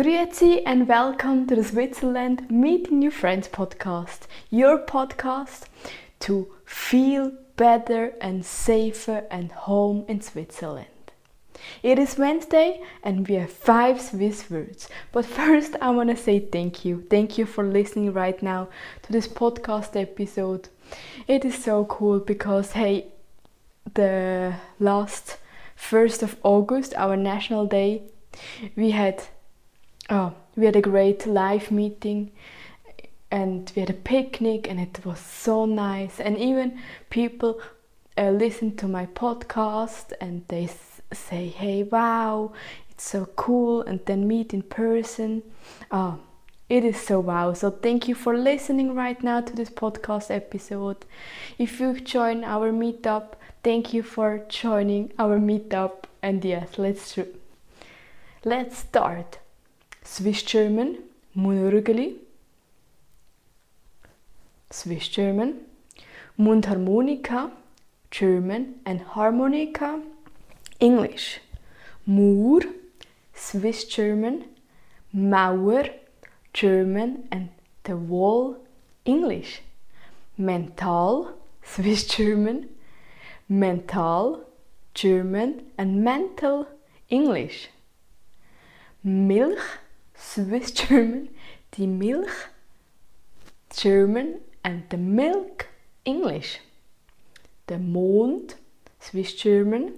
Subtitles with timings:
[0.00, 5.66] Grüezi and welcome to the Switzerland Meeting New Friends podcast, your podcast
[6.20, 11.12] to feel better and safer and home in Switzerland.
[11.82, 14.88] It is Wednesday and we have five Swiss words.
[15.12, 17.04] But first, I want to say thank you.
[17.10, 18.70] Thank you for listening right now
[19.02, 20.70] to this podcast episode.
[21.28, 23.08] It is so cool because, hey,
[23.92, 25.36] the last
[25.78, 28.04] 1st of August, our national day,
[28.76, 29.24] we had
[30.10, 32.32] oh, we had a great live meeting
[33.30, 36.18] and we had a picnic and it was so nice.
[36.18, 37.60] And even people
[38.18, 40.68] uh, listen to my podcast and they
[41.12, 42.52] say hey wow
[42.88, 45.42] it's so cool and then meet in person.
[45.90, 46.18] Oh
[46.68, 47.52] it is so wow.
[47.52, 51.04] So thank you for listening right now to this podcast episode.
[51.58, 56.04] If you join our meetup thank you for joining our meetup.
[56.22, 57.16] And yes let's
[58.44, 59.38] let's start
[60.02, 60.98] Swiss German,
[61.36, 62.16] Mundharmonika,
[64.70, 65.60] Swiss German,
[66.38, 67.50] Mundharmonika,
[68.10, 70.02] German and harmonica,
[70.80, 71.40] English,
[72.06, 72.60] Mur,
[73.34, 74.44] Swiss German,
[75.14, 75.90] Mauer,
[76.52, 77.50] German and
[77.84, 78.56] the wall,
[79.04, 79.62] English,
[80.36, 82.68] Mental, Swiss German,
[83.48, 84.44] Mental,
[84.94, 86.66] German and mental,
[87.08, 87.68] English,
[89.04, 89.58] Milch,
[90.32, 91.28] Swiss German,
[91.76, 92.48] die Milch,
[93.68, 95.66] German and the milk,
[96.04, 96.60] English.
[97.68, 98.56] Der Mond,
[99.00, 99.90] Swiss German,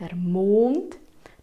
[0.00, 0.96] der Mond,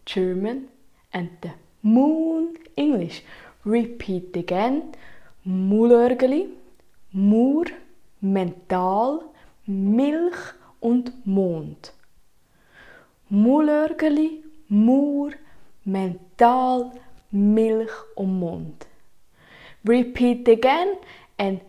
[0.05, 0.69] German
[1.11, 1.51] and the
[1.83, 3.21] moon, English.
[3.63, 4.95] Repeat again.
[5.43, 6.47] Mulörgeli,
[7.11, 7.65] Mur,
[8.21, 9.21] Mental,
[9.67, 11.93] Milch und Mond.
[13.29, 15.33] Mulörgeli, Mur,
[15.83, 16.91] Mental,
[17.31, 18.87] Milch und Mond.
[19.83, 20.97] Repeat again
[21.37, 21.61] and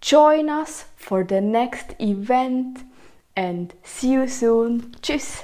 [0.00, 2.84] join us for the next event
[3.36, 4.92] and see you soon.
[5.00, 5.42] Tschüss!